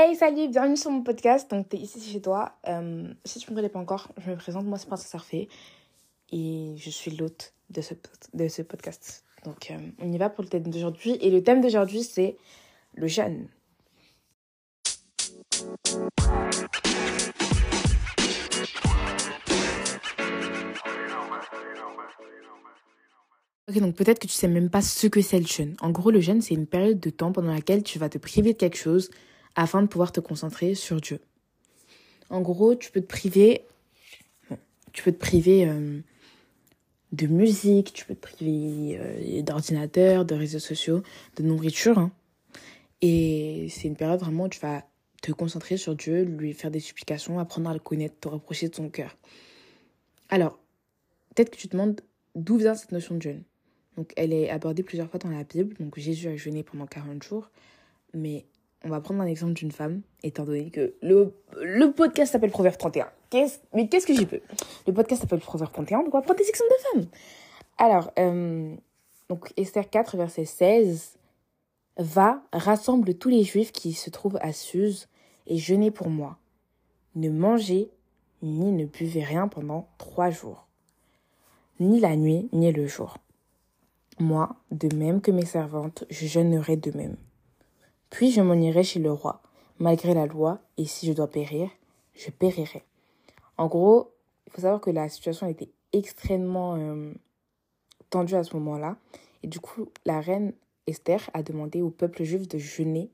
Hey, 0.00 0.14
salut, 0.14 0.46
bienvenue 0.46 0.76
sur 0.76 0.92
mon 0.92 1.02
podcast. 1.02 1.50
Donc, 1.50 1.70
t'es 1.70 1.76
ici 1.76 2.00
chez 2.00 2.20
toi. 2.20 2.52
Euh, 2.68 3.12
si 3.24 3.40
tu 3.40 3.50
me 3.50 3.56
connais 3.56 3.68
pas 3.68 3.80
encore, 3.80 4.12
je 4.18 4.30
me 4.30 4.36
présente. 4.36 4.64
Moi, 4.64 4.78
c'est 4.78 4.86
Princesse 4.86 5.08
Sarfait. 5.08 5.48
Et 6.30 6.74
je 6.76 6.88
suis 6.88 7.10
l'hôte 7.10 7.52
de 7.70 7.80
ce, 7.80 7.94
de 8.32 8.46
ce 8.46 8.62
podcast. 8.62 9.24
Donc, 9.44 9.72
euh, 9.72 9.76
on 10.00 10.12
y 10.12 10.16
va 10.16 10.30
pour 10.30 10.44
le 10.44 10.50
thème 10.50 10.70
d'aujourd'hui. 10.70 11.18
Et 11.20 11.32
le 11.32 11.42
thème 11.42 11.60
d'aujourd'hui, 11.60 12.04
c'est 12.04 12.36
le 12.94 13.08
jeûne. 13.08 13.48
Ok, 23.68 23.80
donc 23.80 23.96
peut-être 23.96 24.20
que 24.20 24.28
tu 24.28 24.34
sais 24.34 24.46
même 24.46 24.70
pas 24.70 24.80
ce 24.80 25.08
que 25.08 25.20
c'est 25.22 25.40
le 25.40 25.46
jeûne. 25.46 25.74
En 25.80 25.90
gros, 25.90 26.12
le 26.12 26.20
jeûne, 26.20 26.40
c'est 26.40 26.54
une 26.54 26.68
période 26.68 27.00
de 27.00 27.10
temps 27.10 27.32
pendant 27.32 27.52
laquelle 27.52 27.82
tu 27.82 27.98
vas 27.98 28.08
te 28.08 28.18
priver 28.18 28.52
de 28.52 28.58
quelque 28.58 28.78
chose 28.78 29.10
afin 29.58 29.82
de 29.82 29.88
pouvoir 29.88 30.12
te 30.12 30.20
concentrer 30.20 30.76
sur 30.76 31.00
Dieu. 31.00 31.18
En 32.30 32.40
gros, 32.40 32.76
tu 32.76 32.92
peux 32.92 33.00
te 33.00 33.06
priver, 33.06 33.62
tu 34.92 35.02
peux 35.02 35.10
te 35.10 35.18
priver 35.18 35.66
euh, 35.66 35.98
de 37.10 37.26
musique, 37.26 37.92
tu 37.92 38.04
peux 38.04 38.14
te 38.14 38.20
priver 38.20 38.98
euh, 39.00 39.42
d'ordinateur, 39.42 40.24
de 40.24 40.36
réseaux 40.36 40.60
sociaux, 40.60 41.02
de 41.36 41.42
nourriture. 41.42 41.98
Hein. 41.98 42.12
Et 43.02 43.66
c'est 43.68 43.88
une 43.88 43.96
période 43.96 44.20
vraiment 44.20 44.44
où 44.44 44.48
tu 44.48 44.60
vas 44.60 44.84
te 45.22 45.32
concentrer 45.32 45.76
sur 45.76 45.96
Dieu, 45.96 46.22
lui 46.22 46.52
faire 46.52 46.70
des 46.70 46.78
supplications, 46.78 47.40
apprendre 47.40 47.68
à 47.68 47.74
le 47.74 47.80
connaître, 47.80 48.14
te 48.20 48.28
rapprocher 48.28 48.68
de 48.68 48.76
son 48.76 48.88
cœur. 48.88 49.16
Alors, 50.28 50.60
peut-être 51.34 51.50
que 51.50 51.56
tu 51.56 51.66
te 51.66 51.72
demandes 51.72 52.00
d'où 52.36 52.58
vient 52.58 52.76
cette 52.76 52.92
notion 52.92 53.16
de 53.16 53.22
jeûne. 53.22 53.42
Donc, 53.96 54.12
elle 54.14 54.32
est 54.32 54.50
abordée 54.50 54.84
plusieurs 54.84 55.10
fois 55.10 55.18
dans 55.18 55.30
la 55.30 55.42
Bible. 55.42 55.74
Donc, 55.80 55.98
Jésus 55.98 56.28
a 56.28 56.36
jeûné 56.36 56.62
pendant 56.62 56.86
40 56.86 57.24
jours. 57.24 57.50
Mais 58.14 58.46
on 58.84 58.88
va 58.88 59.00
prendre 59.00 59.20
un 59.20 59.26
exemple 59.26 59.54
d'une 59.54 59.72
femme, 59.72 60.02
étant 60.22 60.44
donné 60.44 60.70
que 60.70 60.94
le, 61.02 61.34
le 61.60 61.92
podcast 61.92 62.32
s'appelle 62.32 62.50
Proverbe 62.50 62.76
31. 62.76 63.08
mais 63.74 63.88
qu'est-ce 63.88 64.06
que 64.06 64.14
j'y 64.14 64.26
peux? 64.26 64.40
Le 64.86 64.92
podcast 64.92 65.22
s'appelle 65.22 65.40
Proverbe 65.40 65.72
31, 65.72 66.04
donc 66.04 66.14
on 66.14 66.18
va 66.18 66.22
prendre 66.22 66.38
des 66.38 66.48
exemples 66.48 66.70
de 66.70 67.00
femmes. 67.00 67.08
Alors, 67.76 68.12
euh, 68.18 68.74
donc 69.28 69.52
Esther 69.56 69.88
4, 69.88 70.16
verset 70.16 70.44
16, 70.44 71.18
Va, 72.00 72.42
rassemble 72.52 73.14
tous 73.14 73.28
les 73.28 73.42
juifs 73.42 73.72
qui 73.72 73.92
se 73.92 74.08
trouvent 74.08 74.38
à 74.40 74.52
Suse 74.52 75.08
et 75.48 75.58
jeûnez 75.58 75.90
pour 75.90 76.08
moi. 76.10 76.38
Ne 77.16 77.28
mangez 77.28 77.90
ni 78.42 78.70
ne 78.70 78.84
buvez 78.84 79.24
rien 79.24 79.48
pendant 79.48 79.88
trois 79.98 80.30
jours, 80.30 80.68
ni 81.80 81.98
la 81.98 82.14
nuit, 82.14 82.48
ni 82.52 82.70
le 82.70 82.86
jour. 82.86 83.18
Moi, 84.20 84.54
de 84.70 84.94
même 84.94 85.20
que 85.20 85.32
mes 85.32 85.44
servantes, 85.44 86.04
je 86.10 86.26
jeûnerai 86.26 86.76
de 86.76 86.96
même. 86.96 87.16
Puis 88.10 88.30
je 88.30 88.40
m'en 88.40 88.54
irai 88.54 88.82
chez 88.82 89.00
le 89.00 89.12
roi, 89.12 89.42
malgré 89.78 90.14
la 90.14 90.26
loi, 90.26 90.60
et 90.76 90.86
si 90.86 91.06
je 91.06 91.12
dois 91.12 91.28
périr, 91.28 91.70
je 92.14 92.30
périrai. 92.30 92.84
En 93.56 93.66
gros, 93.66 94.12
il 94.46 94.52
faut 94.52 94.62
savoir 94.62 94.80
que 94.80 94.90
la 94.90 95.08
situation 95.08 95.46
était 95.46 95.70
extrêmement 95.92 96.76
euh, 96.76 97.12
tendue 98.10 98.34
à 98.34 98.44
ce 98.44 98.54
moment-là. 98.56 98.96
Et 99.42 99.46
du 99.46 99.60
coup, 99.60 99.88
la 100.04 100.20
reine 100.20 100.52
Esther 100.86 101.30
a 101.34 101.42
demandé 101.42 101.82
au 101.82 101.90
peuple 101.90 102.24
juif 102.24 102.48
de 102.48 102.58
jeûner 102.58 103.10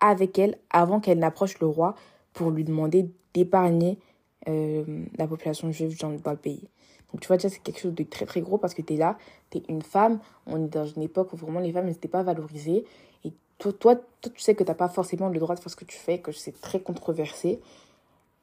avec 0.00 0.38
elle 0.38 0.58
avant 0.70 1.00
qu'elle 1.00 1.18
n'approche 1.18 1.58
le 1.60 1.66
roi 1.66 1.94
pour 2.32 2.50
lui 2.50 2.64
demander 2.64 3.10
d'épargner 3.34 3.98
euh, 4.48 5.04
la 5.16 5.26
population 5.26 5.70
juive 5.72 5.98
dans, 5.98 6.10
le 6.10 6.36
pays. 6.36 6.68
Donc 7.12 7.20
tu 7.20 7.28
vois 7.28 7.36
déjà 7.36 7.48
c'est 7.48 7.62
quelque 7.62 7.80
chose 7.80 7.94
de 7.94 8.04
très 8.04 8.26
très 8.26 8.40
gros 8.40 8.58
parce 8.58 8.74
que 8.74 8.82
tu 8.82 8.94
es 8.94 8.96
là, 8.96 9.18
tu 9.50 9.58
es 9.58 9.62
une 9.68 9.82
femme, 9.82 10.20
on 10.46 10.64
est 10.64 10.68
dans 10.68 10.86
une 10.86 11.02
époque 11.02 11.32
où 11.32 11.36
vraiment 11.36 11.60
les 11.60 11.72
femmes 11.72 11.86
n'étaient 11.86 12.08
pas 12.08 12.22
valorisées 12.22 12.84
toi, 13.58 13.72
toi, 13.72 13.96
tu 14.22 14.30
sais 14.38 14.54
que 14.54 14.62
tu 14.62 14.70
n'as 14.70 14.74
pas 14.74 14.88
forcément 14.88 15.28
le 15.28 15.38
droit 15.38 15.54
de 15.54 15.60
faire 15.60 15.70
ce 15.70 15.76
que 15.76 15.84
tu 15.84 15.98
fais, 15.98 16.18
que 16.20 16.32
c'est 16.32 16.58
très 16.60 16.80
controversé. 16.80 17.60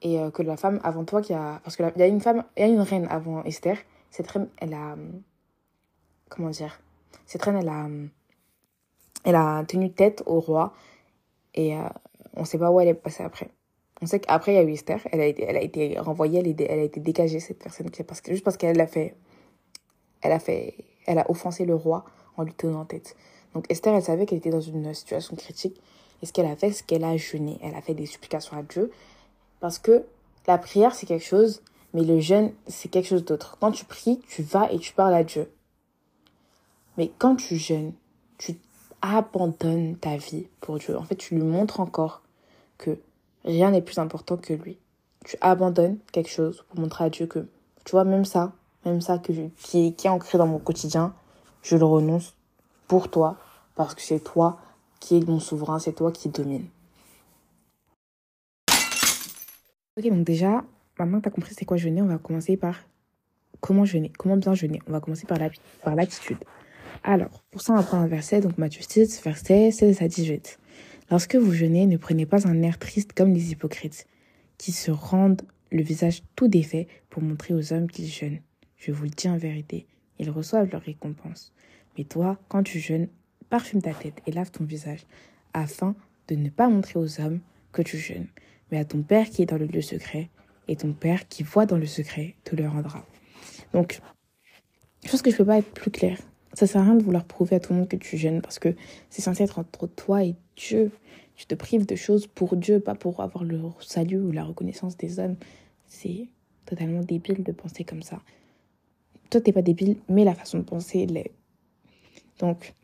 Et 0.02 0.20
euh, 0.20 0.30
que 0.30 0.42
la 0.42 0.56
femme 0.58 0.78
avant 0.84 1.04
toi 1.04 1.22
qui 1.22 1.32
a. 1.32 1.60
Parce 1.64 1.76
qu'il 1.76 1.90
y 1.96 2.02
a 2.02 2.06
une 2.06 2.20
femme, 2.20 2.44
il 2.56 2.60
y 2.60 2.64
a 2.64 2.68
une 2.68 2.80
reine 2.80 3.06
avant 3.10 3.42
Esther. 3.44 3.78
Cette 4.10 4.26
reine, 4.30 4.48
elle 4.58 4.74
a. 4.74 4.96
Comment 6.28 6.50
dire? 6.50 6.78
Cette 7.24 7.42
reine, 7.42 7.56
elle 7.56 7.68
a. 7.68 7.88
Elle 9.24 9.34
a 9.34 9.64
tenu 9.66 9.90
tête 9.90 10.22
au 10.26 10.38
roi. 10.38 10.74
Et 11.54 11.74
euh, 11.74 11.80
on 12.34 12.44
sait 12.44 12.58
pas 12.58 12.70
où 12.70 12.78
elle 12.78 12.88
est 12.88 12.94
passée 12.94 13.22
après. 13.22 13.48
On 14.02 14.06
sait 14.06 14.20
qu'après, 14.20 14.52
il 14.52 14.56
y 14.56 14.58
a 14.58 14.62
eu 14.62 14.72
Esther. 14.72 15.00
Elle 15.10 15.20
a 15.22 15.26
été, 15.26 15.44
elle 15.44 15.56
a 15.56 15.62
été 15.62 15.98
renvoyée, 15.98 16.40
elle, 16.40 16.54
elle 16.60 16.80
a 16.80 16.82
été 16.82 17.00
dégagée, 17.00 17.40
cette 17.40 17.58
personne. 17.58 17.88
Parce 18.06 18.20
que, 18.20 18.32
juste 18.32 18.44
parce 18.44 18.58
qu'elle 18.58 18.80
a 18.80 18.86
fait. 18.86 19.16
Elle 20.20 20.32
a 20.32 20.38
fait. 20.38 20.74
Elle 21.06 21.18
a 21.18 21.30
offensé 21.30 21.64
le 21.64 21.74
roi 21.74 22.04
en 22.36 22.42
lui 22.42 22.52
tenant 22.52 22.84
tête. 22.84 23.16
Donc 23.56 23.64
Esther, 23.70 23.94
elle 23.94 24.02
savait 24.02 24.26
qu'elle 24.26 24.36
était 24.36 24.50
dans 24.50 24.60
une 24.60 24.92
situation 24.92 25.34
critique. 25.34 25.80
Et 26.20 26.26
ce 26.26 26.32
qu'elle 26.34 26.44
a 26.44 26.56
fait, 26.56 26.72
c'est 26.72 26.84
qu'elle 26.84 27.04
a 27.04 27.16
jeûné. 27.16 27.58
Elle 27.62 27.74
a 27.74 27.80
fait 27.80 27.94
des 27.94 28.04
supplications 28.04 28.54
à 28.54 28.62
Dieu. 28.62 28.92
Parce 29.60 29.78
que 29.78 30.04
la 30.46 30.58
prière, 30.58 30.94
c'est 30.94 31.06
quelque 31.06 31.24
chose, 31.24 31.62
mais 31.94 32.02
le 32.02 32.20
jeûne, 32.20 32.52
c'est 32.66 32.90
quelque 32.90 33.08
chose 33.08 33.24
d'autre. 33.24 33.56
Quand 33.58 33.72
tu 33.72 33.86
pries, 33.86 34.20
tu 34.28 34.42
vas 34.42 34.70
et 34.70 34.78
tu 34.78 34.92
parles 34.92 35.14
à 35.14 35.24
Dieu. 35.24 35.50
Mais 36.98 37.10
quand 37.16 37.36
tu 37.36 37.56
jeûnes, 37.56 37.94
tu 38.36 38.58
abandonnes 39.00 39.96
ta 39.96 40.18
vie 40.18 40.48
pour 40.60 40.76
Dieu. 40.76 40.94
En 40.94 41.04
fait, 41.04 41.16
tu 41.16 41.34
lui 41.34 41.42
montres 41.42 41.80
encore 41.80 42.20
que 42.76 42.98
rien 43.46 43.70
n'est 43.70 43.80
plus 43.80 43.96
important 43.96 44.36
que 44.36 44.52
lui. 44.52 44.76
Tu 45.24 45.38
abandonnes 45.40 45.96
quelque 46.12 46.28
chose 46.28 46.62
pour 46.68 46.78
montrer 46.78 47.04
à 47.04 47.08
Dieu 47.08 47.26
que, 47.26 47.46
tu 47.86 47.92
vois, 47.92 48.04
même 48.04 48.26
ça, 48.26 48.52
même 48.84 49.00
ça 49.00 49.16
que 49.16 49.32
qui, 49.32 49.94
qui 49.94 50.06
est 50.06 50.10
ancré 50.10 50.36
dans 50.36 50.46
mon 50.46 50.58
quotidien, 50.58 51.14
je 51.62 51.78
le 51.78 51.86
renonce 51.86 52.35
pour 52.88 53.10
toi, 53.10 53.36
parce 53.74 53.94
que 53.94 54.02
c'est 54.02 54.20
toi 54.20 54.60
qui 55.00 55.16
es 55.16 55.20
mon 55.20 55.40
souverain, 55.40 55.78
c'est 55.78 55.92
toi 55.92 56.12
qui 56.12 56.28
domine. 56.28 56.66
Ok, 59.98 60.08
donc 60.08 60.24
déjà, 60.24 60.64
maintenant 60.98 61.18
que 61.18 61.24
tu 61.24 61.28
as 61.28 61.32
compris 61.32 61.54
c'est 61.54 61.64
quoi 61.64 61.76
jeûner, 61.76 62.02
on 62.02 62.06
va 62.06 62.18
commencer 62.18 62.56
par 62.56 62.76
comment 63.60 63.84
jeûner, 63.84 64.12
comment 64.18 64.36
bien 64.36 64.54
jeûner. 64.54 64.80
On 64.86 64.92
va 64.92 65.00
commencer 65.00 65.26
par 65.26 65.96
l'attitude. 65.96 66.38
Alors, 67.02 67.42
pour 67.50 67.60
ça, 67.60 67.72
on 67.72 67.76
va 67.76 67.82
prendre 67.82 68.02
un 68.02 68.08
verset, 68.08 68.40
donc 68.40 68.58
Matthieu 68.58 68.82
6, 68.86 69.22
verset 69.22 69.70
16 69.70 70.02
à 70.02 70.08
18. 70.08 70.58
Lorsque 71.10 71.36
vous 71.36 71.52
jeûnez, 71.52 71.86
ne 71.86 71.96
prenez 71.96 72.26
pas 72.26 72.48
un 72.48 72.62
air 72.62 72.78
triste 72.78 73.12
comme 73.12 73.32
les 73.32 73.52
hypocrites, 73.52 74.06
qui 74.58 74.72
se 74.72 74.90
rendent 74.90 75.42
le 75.70 75.82
visage 75.82 76.22
tout 76.34 76.48
défait 76.48 76.88
pour 77.10 77.22
montrer 77.22 77.54
aux 77.54 77.72
hommes 77.72 77.88
qu'ils 77.88 78.08
jeûnent. 78.08 78.40
Je 78.76 78.92
vous 78.92 79.04
le 79.04 79.10
dis 79.10 79.28
en 79.28 79.36
vérité, 79.36 79.86
ils 80.18 80.30
reçoivent 80.30 80.70
leur 80.70 80.82
récompense. 80.82 81.52
Mais 81.96 82.04
toi, 82.04 82.38
quand 82.48 82.62
tu 82.62 82.78
jeûnes, 82.78 83.08
parfume 83.48 83.82
ta 83.82 83.94
tête 83.94 84.20
et 84.26 84.32
lave 84.32 84.50
ton 84.50 84.64
visage, 84.64 85.06
afin 85.52 85.94
de 86.28 86.34
ne 86.34 86.48
pas 86.50 86.68
montrer 86.68 86.98
aux 86.98 87.20
hommes 87.20 87.40
que 87.72 87.82
tu 87.82 87.98
jeûnes, 87.98 88.26
mais 88.70 88.78
à 88.78 88.84
ton 88.84 89.02
Père 89.02 89.30
qui 89.30 89.42
est 89.42 89.46
dans 89.46 89.58
le 89.58 89.66
lieu 89.66 89.82
secret, 89.82 90.28
et 90.68 90.76
ton 90.76 90.92
Père 90.92 91.28
qui 91.28 91.42
voit 91.42 91.66
dans 91.66 91.78
le 91.78 91.86
secret 91.86 92.34
te 92.44 92.56
le 92.56 92.68
rendra. 92.68 93.06
Donc, 93.72 94.00
je 95.04 95.10
pense 95.10 95.22
que 95.22 95.30
je 95.30 95.36
peux 95.36 95.44
pas 95.44 95.58
être 95.58 95.72
plus 95.72 95.90
claire. 95.90 96.18
Ça 96.52 96.66
sert 96.66 96.80
à 96.80 96.84
rien 96.84 96.94
de 96.94 97.02
vouloir 97.02 97.24
prouver 97.24 97.56
à 97.56 97.60
tout 97.60 97.72
le 97.72 97.80
monde 97.80 97.88
que 97.88 97.96
tu 97.96 98.16
jeûnes, 98.16 98.42
parce 98.42 98.58
que 98.58 98.74
c'est 99.10 99.22
censé 99.22 99.44
être 99.44 99.58
entre 99.58 99.86
toi 99.86 100.24
et 100.24 100.34
Dieu. 100.56 100.90
Tu 101.36 101.46
te 101.46 101.54
prives 101.54 101.86
de 101.86 101.96
choses 101.96 102.26
pour 102.26 102.56
Dieu, 102.56 102.80
pas 102.80 102.94
pour 102.94 103.20
avoir 103.20 103.44
le 103.44 103.60
salut 103.80 104.20
ou 104.20 104.32
la 104.32 104.42
reconnaissance 104.42 104.96
des 104.96 105.18
hommes. 105.18 105.36
C'est 105.86 106.28
totalement 106.64 107.02
débile 107.02 107.42
de 107.42 107.52
penser 107.52 107.84
comme 107.84 108.02
ça. 108.02 108.20
Toi, 109.30 109.40
t'es 109.40 109.52
pas 109.52 109.62
débile, 109.62 109.96
mais 110.08 110.24
la 110.24 110.34
façon 110.34 110.58
de 110.58 110.64
penser 110.64 111.06
l'est. 111.06 111.32
Donc, 112.38 112.74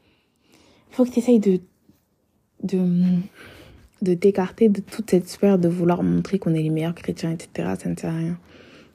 il 0.90 0.94
faut 0.94 1.04
que 1.04 1.10
tu 1.10 1.18
essayes 1.18 1.40
de, 1.40 1.60
de, 2.62 2.84
de 4.02 4.14
t'écarter 4.14 4.68
de 4.68 4.80
toute 4.80 5.10
cette 5.10 5.28
sphère 5.28 5.58
de 5.58 5.68
vouloir 5.68 6.02
montrer 6.02 6.38
qu'on 6.38 6.54
est 6.54 6.62
les 6.62 6.70
meilleurs 6.70 6.94
chrétiens, 6.94 7.30
etc. 7.30 7.74
Ça 7.78 7.88
ne 7.88 7.96
sert 7.96 8.12
à 8.12 8.16
rien. 8.16 8.38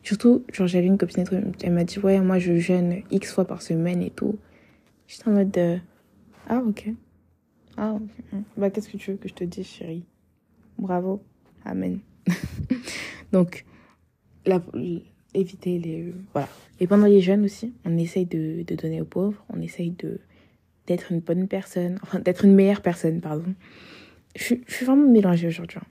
Surtout, 0.03 0.43
genre, 0.53 0.67
j'avais 0.67 0.87
une 0.87 0.97
copine, 0.97 1.25
elle 1.63 1.73
m'a 1.73 1.83
dit, 1.83 1.99
ouais, 1.99 2.19
moi, 2.21 2.39
je 2.39 2.57
jeûne 2.57 3.01
X 3.11 3.33
fois 3.33 3.45
par 3.45 3.61
semaine 3.61 4.01
et 4.01 4.09
tout. 4.09 4.37
J'étais 5.07 5.27
en 5.27 5.33
mode, 5.33 5.51
de, 5.51 5.79
ah, 6.47 6.61
ok. 6.65 6.89
Ah, 7.75 7.93
ok. 7.93 8.41
Bah, 8.55 8.69
qu'est-ce 8.69 8.89
que 8.89 8.97
tu 8.97 9.11
veux 9.11 9.17
que 9.17 9.27
je 9.27 9.33
te 9.33 9.43
dise, 9.43 9.67
chérie? 9.67 10.05
Bravo. 10.77 11.21
Amen. 11.65 11.99
Donc, 13.31 13.65
éviter 15.33 15.79
les... 15.79 16.13
Voilà. 16.31 16.47
Et 16.79 16.87
pendant 16.87 17.05
les 17.05 17.21
jeûnes 17.21 17.43
aussi, 17.43 17.73
on 17.85 17.97
essaye 17.97 18.25
de, 18.25 18.63
de 18.65 18.75
donner 18.75 19.01
aux 19.01 19.05
pauvres, 19.05 19.43
on 19.53 19.61
essaye 19.61 19.91
de 19.91 20.19
d'être 20.87 21.11
une 21.11 21.19
bonne 21.19 21.47
personne, 21.47 21.99
enfin 22.01 22.19
d'être 22.19 22.45
une 22.45 22.55
meilleure 22.55 22.81
personne, 22.81 23.21
pardon. 23.21 23.53
Je, 24.35 24.55
suis 24.67 24.85
vraiment 24.85 25.07
mélangée 25.07 25.47
aujourd'hui. 25.47 25.79
Hein. 25.81 25.87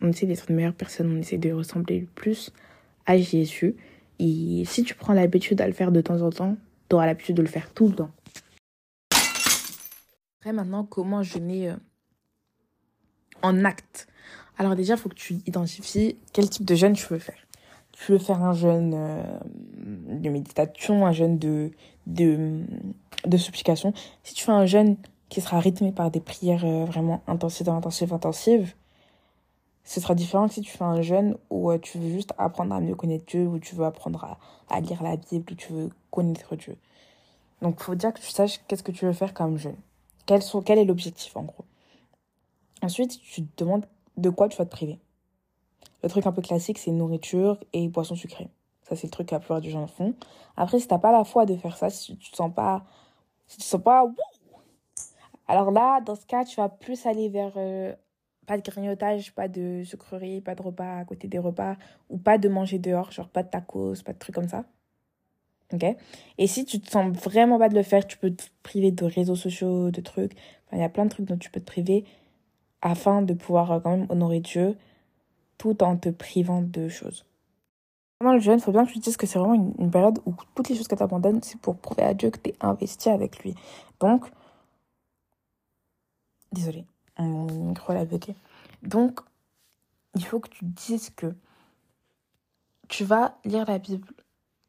On 0.00 0.08
essaie 0.08 0.26
d'être 0.26 0.46
une 0.48 0.56
meilleure 0.56 0.74
personne, 0.74 1.12
on 1.14 1.20
essaie 1.20 1.38
de 1.38 1.52
ressembler 1.52 2.00
le 2.00 2.06
plus 2.06 2.52
à 3.06 3.18
Jésus. 3.18 3.76
Et 4.18 4.62
si 4.64 4.82
tu 4.82 4.94
prends 4.94 5.12
l'habitude 5.12 5.60
à 5.60 5.66
le 5.66 5.72
faire 5.72 5.92
de 5.92 6.00
temps 6.00 6.22
en 6.22 6.30
temps, 6.30 6.56
tu 6.88 6.96
auras 6.96 7.06
l'habitude 7.06 7.36
de 7.36 7.42
le 7.42 7.48
faire 7.48 7.72
tout 7.72 7.88
le 7.88 7.94
temps. 7.94 8.10
Après, 10.40 10.52
maintenant, 10.52 10.84
comment 10.84 11.22
jeûner 11.22 11.70
euh, 11.70 11.76
en 13.42 13.64
acte? 13.64 14.06
Alors 14.56 14.76
déjà, 14.76 14.94
il 14.94 15.00
faut 15.00 15.08
que 15.08 15.14
tu 15.14 15.34
identifies 15.46 16.16
quel 16.32 16.48
type 16.48 16.64
de 16.64 16.74
jeûne 16.74 16.94
tu 16.94 17.06
veux 17.08 17.18
faire. 17.18 17.47
Tu 18.00 18.12
veux 18.12 18.18
faire 18.18 18.42
un 18.42 18.52
jeûne 18.52 18.94
euh, 18.94 19.38
de 19.76 20.30
méditation, 20.30 21.04
un 21.04 21.12
jeûne 21.12 21.36
de, 21.36 21.72
de, 22.06 22.62
de 23.26 23.36
supplication. 23.36 23.92
Si 24.22 24.34
tu 24.34 24.44
fais 24.44 24.52
un 24.52 24.66
jeûne 24.66 24.96
qui 25.28 25.40
sera 25.40 25.58
rythmé 25.58 25.90
par 25.90 26.10
des 26.10 26.20
prières 26.20 26.64
euh, 26.64 26.84
vraiment 26.84 27.22
intensives, 27.26 27.68
intensives, 27.68 28.14
intensives, 28.14 28.74
ce 29.82 30.00
sera 30.00 30.14
différent 30.14 30.46
que 30.46 30.54
si 30.54 30.60
tu 30.60 30.70
fais 30.70 30.84
un 30.84 31.02
jeûne 31.02 31.36
où 31.50 31.70
euh, 31.70 31.78
tu 31.78 31.98
veux 31.98 32.10
juste 32.10 32.34
apprendre 32.38 32.72
à 32.74 32.80
mieux 32.80 32.94
connaître 32.94 33.26
Dieu, 33.26 33.46
où 33.46 33.58
tu 33.58 33.74
veux 33.74 33.84
apprendre 33.84 34.22
à, 34.24 34.38
à 34.70 34.80
lire 34.80 35.02
la 35.02 35.16
Bible, 35.16 35.52
où 35.52 35.56
tu 35.56 35.72
veux 35.72 35.90
connaître 36.12 36.54
Dieu. 36.54 36.76
Donc, 37.62 37.76
il 37.80 37.82
faut 37.82 37.96
dire 37.96 38.14
que 38.14 38.20
tu 38.20 38.30
saches 38.30 38.60
qu'est-ce 38.68 38.84
que 38.84 38.92
tu 38.92 39.06
veux 39.06 39.12
faire 39.12 39.34
comme 39.34 39.58
jeûne. 39.58 39.76
Quel, 40.24 40.42
sont, 40.42 40.62
quel 40.62 40.78
est 40.78 40.84
l'objectif, 40.84 41.36
en 41.36 41.42
gros? 41.42 41.64
Ensuite, 42.80 43.18
tu 43.20 43.44
te 43.44 43.64
demandes 43.64 43.86
de 44.16 44.30
quoi 44.30 44.48
tu 44.48 44.56
vas 44.56 44.66
te 44.66 44.70
priver. 44.70 45.00
Le 46.02 46.08
truc 46.08 46.26
un 46.26 46.32
peu 46.32 46.42
classique, 46.42 46.78
c'est 46.78 46.90
nourriture 46.92 47.58
et 47.72 47.88
boissons 47.88 48.14
sucrées. 48.14 48.48
Ça, 48.82 48.96
c'est 48.96 49.06
le 49.06 49.10
truc 49.10 49.28
que 49.28 49.34
la 49.34 49.40
plupart 49.40 49.60
des 49.60 49.70
gens 49.70 49.86
font. 49.86 50.14
Après, 50.56 50.78
si 50.80 50.88
t'as 50.88 50.98
pas 50.98 51.12
la 51.12 51.24
foi 51.24 51.44
de 51.44 51.56
faire 51.56 51.76
ça, 51.76 51.90
si 51.90 52.16
tu 52.16 52.30
te 52.30 52.36
sens 52.36 52.52
pas, 52.54 52.84
si 53.46 53.56
tu 53.58 53.62
te 53.62 53.68
sens 53.68 53.82
pas, 53.82 54.06
alors 55.46 55.70
là, 55.70 56.00
dans 56.00 56.14
ce 56.14 56.26
cas, 56.26 56.44
tu 56.44 56.56
vas 56.56 56.68
plus 56.68 57.06
aller 57.06 57.28
vers 57.28 57.52
euh, 57.56 57.94
pas 58.46 58.56
de 58.56 58.62
grignotage, 58.62 59.34
pas 59.34 59.48
de 59.48 59.82
sucrerie, 59.84 60.40
pas 60.40 60.54
de 60.54 60.62
repas 60.62 60.98
à 60.98 61.04
côté 61.04 61.28
des 61.28 61.38
repas, 61.38 61.76
ou 62.08 62.18
pas 62.18 62.38
de 62.38 62.48
manger 62.48 62.78
dehors, 62.78 63.10
genre 63.12 63.28
pas 63.28 63.42
de 63.42 63.48
tacos, 63.48 64.02
pas 64.02 64.12
de 64.12 64.18
trucs 64.18 64.34
comme 64.34 64.48
ça. 64.48 64.64
Ok? 65.72 65.84
Et 66.38 66.46
si 66.46 66.64
tu 66.64 66.80
te 66.80 66.90
sens 66.90 67.14
vraiment 67.14 67.58
pas 67.58 67.68
de 67.68 67.74
le 67.74 67.82
faire, 67.82 68.06
tu 68.06 68.16
peux 68.16 68.34
te 68.34 68.44
priver 68.62 68.90
de 68.90 69.04
réseaux 69.04 69.36
sociaux, 69.36 69.90
de 69.90 70.00
trucs. 70.00 70.32
il 70.72 70.78
y 70.78 70.82
a 70.82 70.88
plein 70.88 71.04
de 71.04 71.10
trucs 71.10 71.26
dont 71.26 71.36
tu 71.36 71.50
peux 71.50 71.60
te 71.60 71.66
priver 71.66 72.04
afin 72.80 73.22
de 73.22 73.34
pouvoir 73.34 73.72
euh, 73.72 73.80
quand 73.80 73.90
même 73.96 74.06
honorer 74.08 74.40
Dieu 74.40 74.76
tout 75.58 75.82
en 75.82 75.96
te 75.96 76.08
privant 76.08 76.62
de 76.62 76.88
choses. 76.88 77.24
Pendant 78.18 78.32
le 78.32 78.40
jeûne, 78.40 78.58
il 78.58 78.62
faut 78.62 78.72
bien 78.72 78.84
que 78.84 78.90
tu 78.90 78.98
te 78.98 79.04
dises 79.04 79.16
que 79.16 79.26
c'est 79.26 79.38
vraiment 79.38 79.72
une, 79.78 79.90
période 79.90 80.20
où 80.26 80.34
toutes 80.54 80.68
les 80.68 80.76
choses 80.76 80.88
que 80.88 80.94
tu 80.94 81.02
abandonnes, 81.02 81.40
c'est 81.42 81.60
pour 81.60 81.76
prouver 81.76 82.02
à 82.02 82.14
Dieu 82.14 82.30
que 82.30 82.38
tu 82.38 82.50
es 82.50 82.56
investi 82.60 83.10
avec 83.10 83.44
lui. 83.44 83.54
Donc, 84.00 84.28
désolé, 86.52 86.84
mon 87.18 87.46
micro 87.46 87.92
l'a 87.92 88.04
bloqué. 88.04 88.34
Donc, 88.82 89.20
il 90.14 90.24
faut 90.24 90.40
que 90.40 90.48
tu 90.48 90.60
te 90.60 90.86
dises 90.86 91.10
que 91.10 91.32
tu 92.88 93.04
vas 93.04 93.36
lire 93.44 93.66
la 93.68 93.78
Bible 93.78 94.08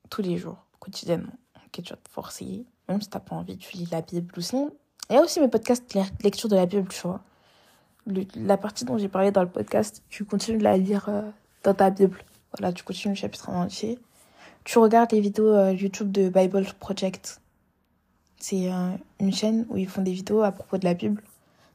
tous 0.10 0.22
les 0.22 0.38
jours, 0.38 0.58
quotidiennement. 0.80 1.34
Ok, 1.56 1.84
tu 1.84 1.90
vas 1.90 1.98
te 1.98 2.10
forcer, 2.10 2.66
même 2.88 3.02
si 3.02 3.10
tu 3.10 3.18
n'as 3.18 3.22
pas 3.22 3.36
envie, 3.36 3.58
tu 3.58 3.78
lis 3.78 3.88
la 3.92 4.02
Bible 4.02 4.32
ou 4.38 4.42
sinon. 4.42 4.72
Il 5.10 5.16
y 5.16 5.18
a 5.18 5.24
aussi 5.24 5.40
mes 5.40 5.48
podcasts 5.48 5.92
lecture 6.22 6.50
de 6.50 6.56
la 6.56 6.68
Bible, 6.68 6.88
tu 6.90 7.02
vois 7.02 7.22
la 8.36 8.58
partie 8.58 8.86
dont 8.86 8.98
j'ai 8.98 9.08
parlé 9.08 9.32
dans 9.32 9.44
le 9.44 9.50
podcast, 9.50 10.04
tu 10.10 10.26
continues 10.26 10.58
de 10.58 10.64
la 10.64 10.78
lire 10.78 11.08
euh, 11.10 11.22
dans 11.64 11.74
ta 11.74 11.90
Bible. 11.90 12.18
Voilà, 12.58 12.74
tu 12.74 12.84
continues 12.84 13.14
le 13.14 13.20
chapitre 13.20 13.50
en 13.50 13.64
entier. 13.64 14.00
Tu 14.64 14.80
regardes 14.80 15.12
les 15.12 15.22
vidéos 15.22 15.54
euh, 15.54 15.72
YouTube 15.72 16.12
de 16.12 16.30
Bible 16.30 16.66
Project. 16.80 17.42
C'est 18.38 18.72
euh, 18.72 18.92
une 19.20 19.34
chaîne 19.34 19.66
où 19.70 19.78
ils 19.78 19.88
font 19.88 20.02
des 20.02 20.12
vidéos 20.12 20.42
à 20.42 20.52
propos 20.52 20.78
de 20.78 20.86
la 20.86 20.94
Bible. 20.94 21.22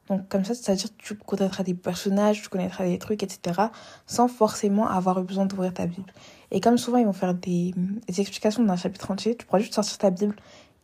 Donc 0.08 0.28
comme 0.28 0.44
ça, 0.44 0.54
c'est-à-dire 0.54 0.90
que 0.96 1.02
tu 1.02 1.14
connaîtras 1.14 1.62
des 1.62 1.74
personnages, 1.74 2.42
tu 2.42 2.48
connaîtras 2.48 2.84
des 2.84 2.98
trucs, 2.98 3.22
etc. 3.22 3.68
sans 4.06 4.28
forcément 4.28 4.86
avoir 4.86 5.22
besoin 5.22 5.46
d'ouvrir 5.46 5.72
ta 5.72 5.86
Bible. 5.86 6.12
Et 6.50 6.60
comme 6.60 6.76
souvent 6.76 6.98
ils 6.98 7.06
vont 7.06 7.14
faire 7.14 7.34
des, 7.34 7.74
des 8.06 8.20
explications 8.20 8.62
d'un 8.62 8.76
chapitre 8.76 9.10
entier, 9.10 9.34
tu 9.34 9.46
pourras 9.46 9.60
juste 9.60 9.74
sortir 9.74 9.96
ta 9.96 10.10
Bible 10.10 10.36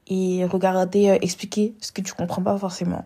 et 0.06 0.46
regarder, 0.46 1.18
expliquer 1.20 1.74
ce 1.80 1.92
que 1.92 2.00
tu 2.00 2.14
comprends 2.14 2.42
pas 2.42 2.56
forcément. 2.56 3.04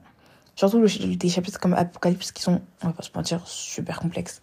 Surtout 0.56 0.80
le, 0.80 1.16
des 1.16 1.28
chapitres 1.28 1.58
comme 1.58 1.74
Apocalypse 1.74 2.32
qui 2.32 2.42
sont, 2.42 2.60
on 2.82 2.86
va 2.88 2.92
pas 2.92 3.02
se 3.02 3.10
mentir, 3.14 3.46
super 3.46 3.98
complexes. 4.00 4.40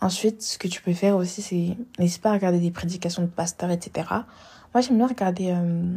Ensuite, 0.00 0.42
ce 0.42 0.58
que 0.58 0.68
tu 0.68 0.82
peux 0.82 0.92
faire 0.92 1.16
aussi, 1.16 1.40
c'est 1.40 1.76
n'hésite 1.98 2.20
pas 2.20 2.30
à 2.30 2.32
regarder 2.34 2.58
des 2.58 2.70
prédications 2.70 3.22
de 3.22 3.28
pasteurs, 3.28 3.70
etc. 3.70 4.06
Moi, 4.74 4.80
j'aime 4.80 4.98
bien 4.98 5.06
regarder 5.06 5.50
euh, 5.50 5.96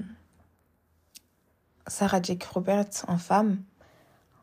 Sarah 1.87 2.21
Jake 2.21 2.43
Roberts 2.45 3.03
en 3.07 3.17
femme. 3.17 3.61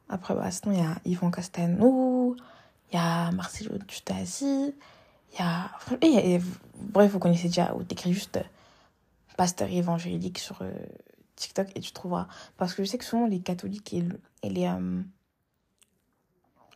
Après, 0.09 0.35
bah, 0.35 0.51
sinon, 0.51 0.75
il 0.75 0.81
y 0.81 0.83
a 0.83 0.97
Yvon 1.07 1.31
Castanou, 1.31 2.37
il 2.93 2.97
y 2.97 2.99
a 2.99 3.31
Marcelo 3.31 3.79
Tutasi, 3.87 4.75
il 5.33 5.39
y 5.39 5.43
a... 5.43 5.71
Bref, 6.77 7.11
vous 7.13 7.19
connaissez 7.19 7.49
déjà, 7.49 7.75
ou 7.75 7.85
t'écris 7.85 8.13
juste 8.13 8.39
pasteur 9.37 9.71
évangélique 9.71 10.39
sur... 10.39 10.61
Euh, 10.61 10.73
TikTok 11.37 11.69
et 11.75 11.81
tu 11.81 11.93
trouveras. 11.93 12.29
Parce 12.57 12.75
que 12.75 12.85
je 12.85 12.89
sais 12.89 12.99
que 12.99 13.05
souvent 13.05 13.27
les 13.27 13.41
catholiques 13.41 13.93
et, 13.95 14.05
les, 14.49 14.67
euh, 14.67 15.03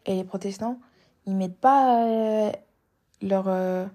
et 0.06 0.14
les 0.14 0.24
protestants, 0.24 0.78
ils 1.26 1.36
mettent 1.36 1.58
pas 1.58 2.04
euh, 2.04 2.52
leur. 3.22 3.48
Euh, 3.48 3.86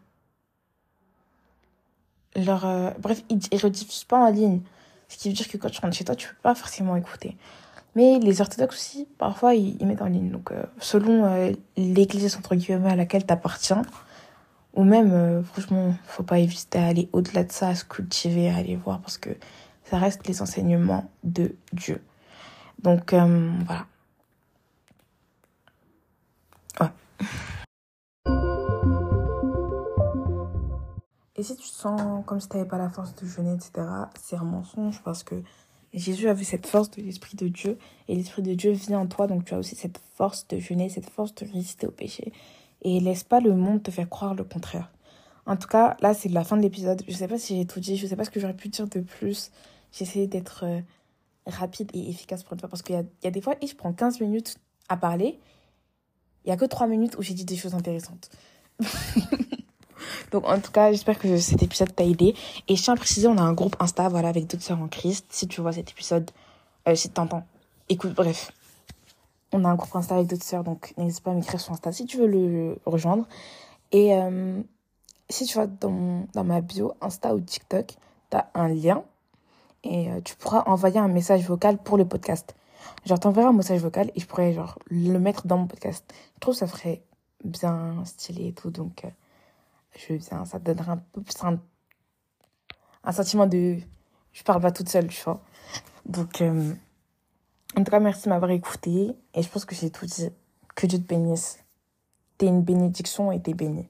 leur 2.36 2.62
bref, 3.00 3.24
ils, 3.30 3.39
ils 3.51 3.60
rediffusent 3.60 4.06
pas 4.06 4.18
en 4.18 4.31
ligne. 4.31 4.62
Ce 5.07 5.18
qui 5.18 5.30
veut 5.30 5.36
dire 5.36 5.48
que 5.48 5.57
quand 5.57 5.69
tu 5.69 5.80
rentres 5.81 5.95
chez 5.95 6.04
toi, 6.04 6.15
tu 6.15 6.27
peux 6.27 6.42
pas 6.42 6.56
forcément 6.56 6.95
écouter. 6.95 7.38
Mais 7.95 8.18
les 8.18 8.42
orthodoxes 8.42 8.77
aussi, 8.77 9.07
parfois, 9.19 9.54
ils, 9.54 9.86
mettent 9.86 10.01
en 10.01 10.07
ligne. 10.07 10.31
Donc, 10.31 10.50
selon 10.80 11.54
l'église, 11.77 12.36
entre 12.36 12.56
guillemets, 12.56 12.89
à 12.89 12.95
laquelle 12.95 13.24
tu 13.24 13.31
appartiens, 13.31 13.83
ou 14.74 14.83
même, 14.83 15.44
franchement, 15.44 15.94
faut 16.06 16.24
pas 16.24 16.39
éviter 16.39 16.80
à 16.80 16.88
aller 16.88 17.07
au-delà 17.13 17.44
de 17.44 17.51
ça, 17.51 17.68
à 17.68 17.75
se 17.75 17.86
cultiver, 17.86 18.50
à 18.50 18.56
aller 18.56 18.75
voir, 18.75 19.00
parce 19.00 19.19
que 19.19 19.30
ça 19.94 20.00
reste 20.00 20.28
les 20.28 20.42
enseignements 20.42 21.07
de 21.24 21.56
Dieu. 21.72 22.04
Donc 22.81 23.13
euh, 23.13 23.51
voilà. 23.63 23.86
Et 31.36 31.44
si 31.44 31.56
tu 31.56 31.69
te 31.69 31.75
sens 31.75 32.25
comme 32.25 32.40
si 32.40 32.50
tu 32.50 32.57
n'avais 32.57 32.68
pas 32.68 32.80
la 32.80 32.90
force 32.90 33.13
de 33.13 33.28
jeûner, 33.28 33.54
etc., 33.54 33.86
c'est 34.19 34.36
un 34.36 34.44
mensonge 34.44 35.00
parce 35.04 35.24
que 35.24 35.36
Jésus 35.94 36.28
avait 36.28 36.44
cette 36.44 36.66
force 36.66 36.89
de 36.89 37.04
l'Esprit 37.04 37.38
de 37.38 37.48
Dieu 37.48 37.78
et 38.07 38.16
l'Esprit 38.16 38.42
de 38.42 38.56
Dieu 38.56 38.72
vit 38.72 38.96
en 38.96 39.06
toi, 39.06 39.28
donc 39.28 39.46
tu 39.46 39.54
as 39.54 39.60
aussi 39.60 39.75
cette 39.75 40.00
force 40.16 40.48
de 40.48 40.57
jeûner, 40.57 40.89
cette 40.89 41.10
force 41.10 41.36
de 41.36 41.46
résister 41.46 41.86
au 41.86 41.92
péché. 41.92 42.34
Et 42.81 43.00
laisse 43.00 43.24
pas 43.24 43.42
le 43.42 43.54
monde 43.54 43.84
te 43.84 43.92
faire 43.92 44.10
croire 44.10 44.34
le 44.34 44.44
contraire. 44.44 44.89
En 45.46 45.56
tout 45.56 45.68
cas, 45.68 45.98
là, 46.01 46.16
c'est 46.16 46.30
la 46.30 46.44
fin 46.44 46.57
de 46.57 46.62
l'épisode. 46.63 47.04
Je 47.07 47.13
sais 47.13 47.28
pas 47.28 47.38
si 47.38 47.57
j'ai 47.57 47.66
tout 47.66 47.80
dit, 47.80 47.98
je 47.98 48.07
sais 48.07 48.16
pas 48.16 48.24
ce 48.24 48.31
que 48.31 48.39
j'aurais 48.39 48.56
pu 48.56 48.69
dire 48.69 48.88
de 48.88 49.01
plus. 49.01 49.51
J'ai 49.94 50.04
essayé 50.04 50.28
d'être 50.28 50.66
euh, 50.66 50.81
rapide 51.45 51.92
et 51.94 52.10
efficace 52.10 52.44
pour 52.44 52.54
une 52.54 52.60
fois 52.60 52.68
parce 52.68 52.81
qu'il 52.81 52.95
y 52.95 53.28
a, 53.28 53.31
des 53.31 53.42
fois, 53.42 53.56
je 53.66 53.74
prends 53.75 53.94
15 53.94 54.19
minutes 54.19 54.57
à 54.90 54.98
parler. 54.98 55.40
Il 56.44 56.50
y 56.50 56.51
a 56.51 56.57
que 56.57 56.66
3 56.66 56.88
minutes 56.88 57.16
où 57.18 57.22
j'ai 57.22 57.34
dit 57.34 57.45
des 57.45 57.56
choses 57.56 57.75
intéressantes. 57.75 58.30
Donc, 60.31 60.45
en 60.48 60.60
tout 60.60 60.72
cas, 60.72 60.92
j'espère 60.92 61.19
que 61.19 61.38
cet 61.38 61.62
épisode 61.62 61.95
t'a 61.95 62.04
aidé. 62.04 62.36
Et 62.68 62.75
je 62.75 62.84
tiens 62.84 62.95
à 62.95 62.98
préciser, 62.98 63.28
on 63.28 63.38
a 63.38 63.42
un 63.42 63.54
groupe 63.54 63.75
Insta, 63.80 64.10
voilà, 64.10 64.30
avec 64.30 64.48
d'autres 64.48 64.63
sœurs 64.63 64.81
en 64.81 64.88
Christ. 64.88 65.28
Si 65.30 65.48
tu 65.48 65.62
vois 65.62 65.72
cet 65.72 65.92
épisode, 65.92 66.30
euh, 66.88 66.96
si 66.96 67.10
tu 67.10 67.13
t'entends, 67.13 67.46
écoute, 67.88 68.13
bref. 68.13 68.51
On 69.51 69.63
a 69.63 69.69
un 69.69 69.75
groupe 69.75 69.96
Insta 69.96 70.16
avec 70.16 70.28
d'autres 70.28 70.44
sœurs, 70.44 70.63
donc 70.63 70.96
n'hésite 70.98 71.22
pas 71.22 71.30
à 71.30 71.36
m'écrire 71.36 71.62
sur 71.62 71.72
Insta 71.72 71.92
si 71.92 72.07
tu 72.07 72.18
veux 72.18 72.25
le 72.25 72.79
rejoindre. 72.88 73.27
Et 73.91 74.15
euh, 74.15 74.60
si 75.29 75.46
tu 75.46 75.56
vas 75.56 75.68
dans, 75.68 76.25
dans 76.34 76.44
ma 76.44 76.62
bio 76.62 76.96
Insta 77.00 77.36
ou 77.36 77.39
TikTok, 77.39 77.94
tu 78.32 78.38
as 78.38 78.50
un 78.56 78.68
lien 78.68 79.03
et 79.84 80.10
euh, 80.10 80.22
tu 80.22 80.36
pourras 80.36 80.63
envoyer 80.66 81.00
un 81.00 81.08
message 81.08 81.46
vocal 81.46 81.78
pour 81.78 81.98
le 81.98 82.06
podcast. 82.06 82.56
Genre, 83.06 83.20
t'enverras 83.20 83.50
un 83.50 83.54
message 83.54 83.82
vocal 83.82 84.12
et 84.16 84.20
je 84.20 84.25
pourrais, 84.25 84.54
genre, 84.54 84.80
le 84.90 85.18
mettre 85.20 85.48
dans 85.48 85.58
mon 85.58 85.68
podcast. 85.68 86.06
Je 86.36 86.40
trouve 86.40 86.54
que 86.54 86.60
ça 86.60 86.68
ferait 86.68 87.04
bien 87.44 88.04
stylé 88.06 88.48
et 88.48 88.54
tout, 88.54 88.72
donc 88.72 89.04
euh, 89.06 89.10
je 89.98 90.13
veux 90.13 90.20
bien, 90.20 90.46
ça 90.46 90.60
te 90.60 90.66
donnera 90.66 90.94
un 90.94 90.98
peu 90.98 91.22
plus 91.22 91.36
un, 91.44 91.60
un, 93.04 93.12
sentiment 93.12 93.46
de. 93.46 93.78
Je 94.32 94.44
parle 94.44 94.62
pas 94.62 94.72
toute 94.72 94.90
seule, 94.90 95.08
tu 95.08 95.22
vois. 95.24 95.42
Donc, 96.06 96.42
euh, 96.42 96.74
en 97.78 97.84
tout 97.84 97.92
cas, 97.92 98.00
merci 98.00 98.25
de 98.25 98.30
m'avoir 98.30 98.52
écouté 98.52 99.16
et 99.34 99.42
je 99.42 99.50
pense 99.50 99.66
que 99.66 99.75
j'ai 99.75 99.90
tout 99.90 100.06
dit. 100.06 100.30
Que 100.75 100.88
Dieu 100.88 100.98
te 100.98 101.08
bénisse. 101.08 101.60
T'es 102.38 102.48
une 102.48 102.63
bénédiction 102.63 103.32
et 103.32 103.40
t'es 103.42 103.54
béni. 103.54 103.88